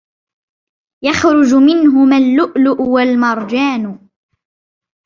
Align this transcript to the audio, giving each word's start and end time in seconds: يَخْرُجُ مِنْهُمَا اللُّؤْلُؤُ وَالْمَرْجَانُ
يَخْرُجُ 1.05 1.53
مِنْهُمَا 1.55 2.17
اللُّؤْلُؤُ 2.17 2.81
وَالْمَرْجَانُ 2.89 4.07